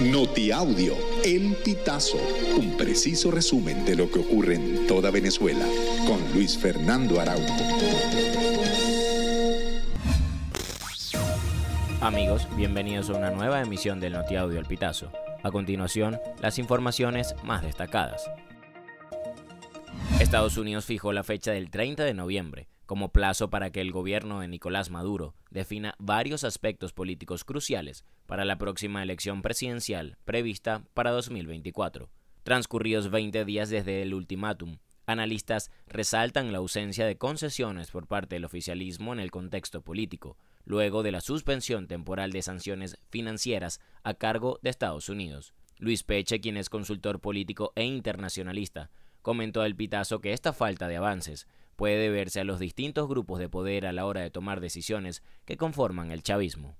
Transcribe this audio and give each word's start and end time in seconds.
Notiaudio, 0.00 0.96
El 1.24 1.54
Pitazo, 1.64 2.18
un 2.58 2.76
preciso 2.76 3.30
resumen 3.30 3.84
de 3.84 3.94
lo 3.94 4.10
que 4.10 4.18
ocurre 4.18 4.56
en 4.56 4.88
toda 4.88 5.12
Venezuela, 5.12 5.64
con 6.04 6.20
Luis 6.34 6.58
Fernando 6.58 7.20
Araújo. 7.20 7.54
Amigos, 12.00 12.48
bienvenidos 12.56 13.08
a 13.08 13.14
una 13.14 13.30
nueva 13.30 13.60
emisión 13.60 14.00
del 14.00 14.14
Notiaudio 14.14 14.58
El 14.58 14.66
Pitazo. 14.66 15.12
A 15.44 15.52
continuación, 15.52 16.18
las 16.40 16.58
informaciones 16.58 17.36
más 17.44 17.62
destacadas. 17.62 18.28
Estados 20.18 20.56
Unidos 20.56 20.86
fijó 20.86 21.12
la 21.12 21.22
fecha 21.22 21.52
del 21.52 21.70
30 21.70 22.02
de 22.02 22.14
noviembre 22.14 22.68
como 22.86 23.12
plazo 23.12 23.50
para 23.50 23.70
que 23.70 23.80
el 23.80 23.92
gobierno 23.92 24.40
de 24.40 24.48
Nicolás 24.48 24.90
Maduro 24.90 25.34
defina 25.50 25.94
varios 25.98 26.44
aspectos 26.44 26.92
políticos 26.92 27.44
cruciales 27.44 28.04
para 28.26 28.44
la 28.44 28.58
próxima 28.58 29.02
elección 29.02 29.42
presidencial 29.42 30.16
prevista 30.24 30.82
para 30.94 31.10
2024. 31.10 32.10
Transcurridos 32.42 33.10
20 33.10 33.44
días 33.44 33.70
desde 33.70 34.02
el 34.02 34.12
ultimátum, 34.12 34.78
analistas 35.06 35.70
resaltan 35.86 36.52
la 36.52 36.58
ausencia 36.58 37.06
de 37.06 37.16
concesiones 37.16 37.90
por 37.90 38.06
parte 38.06 38.36
del 38.36 38.44
oficialismo 38.44 39.12
en 39.12 39.20
el 39.20 39.30
contexto 39.30 39.82
político, 39.82 40.36
luego 40.64 41.02
de 41.02 41.12
la 41.12 41.20
suspensión 41.20 41.86
temporal 41.86 42.32
de 42.32 42.42
sanciones 42.42 42.98
financieras 43.08 43.80
a 44.02 44.14
cargo 44.14 44.58
de 44.62 44.70
Estados 44.70 45.08
Unidos. 45.08 45.54
Luis 45.78 46.02
Peche, 46.02 46.40
quien 46.40 46.56
es 46.56 46.70
consultor 46.70 47.20
político 47.20 47.72
e 47.74 47.84
internacionalista, 47.84 48.90
comentó 49.22 49.62
al 49.62 49.74
Pitazo 49.74 50.20
que 50.20 50.32
esta 50.32 50.52
falta 50.52 50.86
de 50.86 50.96
avances 50.96 51.48
puede 51.74 51.98
deberse 51.98 52.40
a 52.40 52.44
los 52.44 52.58
distintos 52.58 53.08
grupos 53.08 53.38
de 53.38 53.48
poder 53.48 53.86
a 53.86 53.92
la 53.92 54.06
hora 54.06 54.20
de 54.20 54.30
tomar 54.30 54.60
decisiones 54.60 55.22
que 55.44 55.56
conforman 55.56 56.10
el 56.10 56.22
chavismo. 56.22 56.76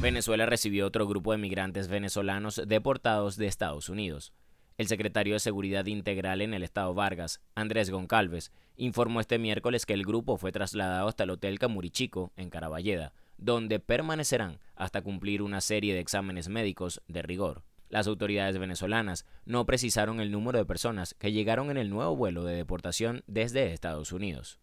Venezuela 0.00 0.46
recibió 0.46 0.86
otro 0.86 1.06
grupo 1.06 1.32
de 1.32 1.38
migrantes 1.38 1.88
venezolanos 1.88 2.62
deportados 2.66 3.36
de 3.36 3.46
Estados 3.46 3.88
Unidos. 3.88 4.32
El 4.78 4.88
secretario 4.88 5.34
de 5.34 5.40
Seguridad 5.40 5.84
Integral 5.84 6.40
en 6.40 6.54
el 6.54 6.62
Estado 6.62 6.94
Vargas, 6.94 7.42
Andrés 7.54 7.90
Goncalves, 7.90 8.50
informó 8.76 9.20
este 9.20 9.38
miércoles 9.38 9.84
que 9.84 9.92
el 9.92 10.06
grupo 10.06 10.38
fue 10.38 10.52
trasladado 10.52 11.06
hasta 11.06 11.24
el 11.24 11.30
Hotel 11.30 11.58
Camurichico, 11.58 12.32
en 12.36 12.48
Caraballeda, 12.48 13.12
donde 13.36 13.78
permanecerán 13.78 14.58
hasta 14.76 15.02
cumplir 15.02 15.42
una 15.42 15.60
serie 15.60 15.92
de 15.92 16.00
exámenes 16.00 16.48
médicos 16.48 17.02
de 17.08 17.20
rigor. 17.20 17.62
Las 17.90 18.06
autoridades 18.06 18.56
venezolanas 18.56 19.26
no 19.44 19.66
precisaron 19.66 20.20
el 20.20 20.30
número 20.30 20.58
de 20.58 20.64
personas 20.64 21.12
que 21.14 21.32
llegaron 21.32 21.72
en 21.72 21.76
el 21.76 21.90
nuevo 21.90 22.14
vuelo 22.14 22.44
de 22.44 22.54
deportación 22.54 23.24
desde 23.26 23.72
Estados 23.72 24.12
Unidos. 24.12 24.60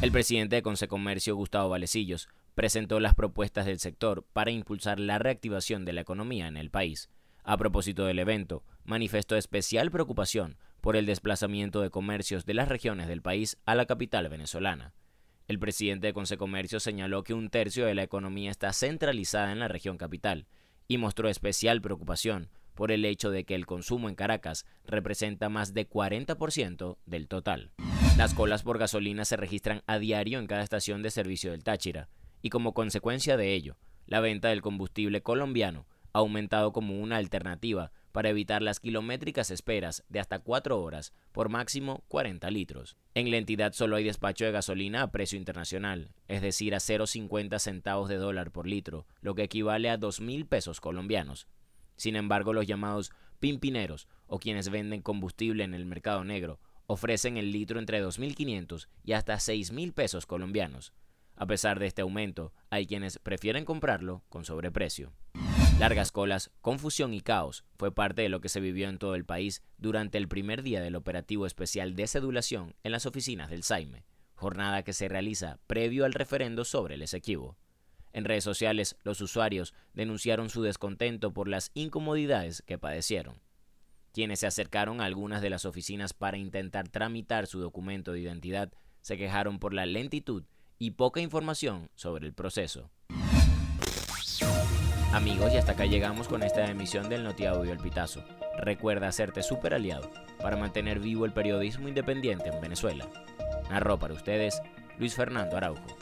El 0.00 0.10
presidente 0.10 0.56
de 0.56 0.62
Consecomercio, 0.62 1.36
Gustavo 1.36 1.68
Valecillos, 1.68 2.30
presentó 2.54 2.98
las 2.98 3.14
propuestas 3.14 3.66
del 3.66 3.78
sector 3.78 4.24
para 4.32 4.50
impulsar 4.50 4.98
la 4.98 5.18
reactivación 5.18 5.84
de 5.84 5.92
la 5.92 6.00
economía 6.00 6.48
en 6.48 6.56
el 6.56 6.70
país. 6.70 7.10
A 7.44 7.58
propósito 7.58 8.06
del 8.06 8.18
evento, 8.18 8.64
manifestó 8.84 9.36
especial 9.36 9.90
preocupación 9.90 10.56
por 10.80 10.96
el 10.96 11.04
desplazamiento 11.04 11.82
de 11.82 11.90
comercios 11.90 12.46
de 12.46 12.54
las 12.54 12.68
regiones 12.68 13.06
del 13.06 13.20
país 13.20 13.58
a 13.66 13.74
la 13.74 13.84
capital 13.84 14.30
venezolana. 14.30 14.94
El 15.46 15.58
presidente 15.58 16.06
de 16.06 16.12
Consecomercio 16.14 16.80
señaló 16.80 17.22
que 17.22 17.34
un 17.34 17.50
tercio 17.50 17.84
de 17.84 17.94
la 17.94 18.02
economía 18.02 18.50
está 18.50 18.72
centralizada 18.72 19.52
en 19.52 19.58
la 19.58 19.68
región 19.68 19.98
capital 19.98 20.46
y 20.88 20.96
mostró 20.96 21.28
especial 21.28 21.82
preocupación 21.82 22.48
por 22.74 22.92
el 22.92 23.04
hecho 23.04 23.30
de 23.30 23.44
que 23.44 23.54
el 23.54 23.66
consumo 23.66 24.08
en 24.08 24.14
Caracas 24.14 24.66
representa 24.84 25.48
más 25.48 25.74
de 25.74 25.88
40% 25.88 26.98
del 27.06 27.28
total. 27.28 27.72
Las 28.16 28.34
colas 28.34 28.62
por 28.62 28.78
gasolina 28.78 29.24
se 29.24 29.36
registran 29.36 29.82
a 29.86 29.98
diario 29.98 30.38
en 30.38 30.46
cada 30.46 30.62
estación 30.62 31.02
de 31.02 31.10
servicio 31.10 31.50
del 31.50 31.64
Táchira, 31.64 32.08
y 32.42 32.50
como 32.50 32.74
consecuencia 32.74 33.36
de 33.36 33.54
ello, 33.54 33.76
la 34.06 34.20
venta 34.20 34.48
del 34.48 34.62
combustible 34.62 35.22
colombiano 35.22 35.86
ha 36.12 36.18
aumentado 36.18 36.72
como 36.72 37.00
una 37.00 37.16
alternativa 37.16 37.92
para 38.12 38.28
evitar 38.28 38.60
las 38.62 38.80
kilométricas 38.80 39.50
esperas 39.50 40.04
de 40.08 40.20
hasta 40.20 40.38
4 40.38 40.80
horas 40.80 41.14
por 41.32 41.48
máximo 41.48 42.04
40 42.08 42.50
litros. 42.50 42.96
En 43.14 43.30
la 43.30 43.38
entidad 43.38 43.72
solo 43.72 43.96
hay 43.96 44.04
despacho 44.04 44.44
de 44.44 44.52
gasolina 44.52 45.02
a 45.02 45.10
precio 45.10 45.38
internacional, 45.38 46.10
es 46.28 46.42
decir, 46.42 46.74
a 46.74 46.78
0,50 46.78 47.58
centavos 47.58 48.08
de 48.10 48.16
dólar 48.16 48.50
por 48.50 48.66
litro, 48.66 49.06
lo 49.22 49.34
que 49.34 49.44
equivale 49.44 49.88
a 49.88 49.98
2.000 49.98 50.46
pesos 50.46 50.80
colombianos, 50.80 51.48
sin 52.02 52.16
embargo, 52.16 52.52
los 52.52 52.66
llamados 52.66 53.12
pimpineros 53.38 54.08
o 54.26 54.40
quienes 54.40 54.70
venden 54.70 55.02
combustible 55.02 55.62
en 55.62 55.72
el 55.72 55.86
mercado 55.86 56.24
negro 56.24 56.58
ofrecen 56.88 57.36
el 57.36 57.52
litro 57.52 57.78
entre 57.78 58.04
2.500 58.04 58.88
y 59.04 59.12
hasta 59.12 59.36
6.000 59.36 59.94
pesos 59.94 60.26
colombianos. 60.26 60.92
A 61.36 61.46
pesar 61.46 61.78
de 61.78 61.86
este 61.86 62.02
aumento, 62.02 62.52
hay 62.70 62.88
quienes 62.88 63.20
prefieren 63.20 63.64
comprarlo 63.64 64.24
con 64.30 64.44
sobreprecio. 64.44 65.12
Largas 65.78 66.10
colas, 66.10 66.50
confusión 66.60 67.14
y 67.14 67.20
caos 67.20 67.62
fue 67.78 67.94
parte 67.94 68.22
de 68.22 68.28
lo 68.28 68.40
que 68.40 68.48
se 68.48 68.58
vivió 68.58 68.88
en 68.88 68.98
todo 68.98 69.14
el 69.14 69.24
país 69.24 69.62
durante 69.78 70.18
el 70.18 70.26
primer 70.26 70.64
día 70.64 70.80
del 70.80 70.96
operativo 70.96 71.46
especial 71.46 71.94
de 71.94 72.08
cedulación 72.08 72.74
en 72.82 72.90
las 72.90 73.06
oficinas 73.06 73.48
del 73.48 73.62
Saime, 73.62 74.04
jornada 74.34 74.82
que 74.82 74.92
se 74.92 75.08
realiza 75.08 75.60
previo 75.68 76.04
al 76.04 76.14
referendo 76.14 76.64
sobre 76.64 76.96
el 76.96 77.02
Esequibo. 77.02 77.56
En 78.12 78.24
redes 78.24 78.44
sociales, 78.44 78.96
los 79.04 79.20
usuarios 79.20 79.74
denunciaron 79.94 80.50
su 80.50 80.62
descontento 80.62 81.32
por 81.32 81.48
las 81.48 81.70
incomodidades 81.74 82.62
que 82.66 82.78
padecieron. 82.78 83.40
Quienes 84.12 84.40
se 84.40 84.46
acercaron 84.46 85.00
a 85.00 85.06
algunas 85.06 85.40
de 85.40 85.50
las 85.50 85.64
oficinas 85.64 86.12
para 86.12 86.36
intentar 86.36 86.88
tramitar 86.88 87.46
su 87.46 87.60
documento 87.60 88.12
de 88.12 88.20
identidad 88.20 88.70
se 89.00 89.16
quejaron 89.16 89.58
por 89.58 89.72
la 89.72 89.86
lentitud 89.86 90.44
y 90.78 90.92
poca 90.92 91.20
información 91.20 91.90
sobre 91.94 92.26
el 92.26 92.34
proceso. 92.34 92.90
Amigos, 95.12 95.52
y 95.52 95.56
hasta 95.56 95.72
acá 95.72 95.84
llegamos 95.84 96.26
con 96.26 96.42
esta 96.42 96.70
emisión 96.70 97.08
del 97.08 97.22
Notiaudio 97.22 97.72
El 97.72 97.78
Pitazo. 97.78 98.24
Recuerda 98.58 99.08
hacerte 99.08 99.42
super 99.42 99.74
aliado 99.74 100.10
para 100.40 100.56
mantener 100.56 101.00
vivo 101.00 101.24
el 101.24 101.32
periodismo 101.32 101.88
independiente 101.88 102.48
en 102.48 102.60
Venezuela. 102.60 103.06
Narró 103.70 103.98
para 103.98 104.14
ustedes 104.14 104.60
Luis 104.98 105.14
Fernando 105.14 105.56
Araujo. 105.56 106.01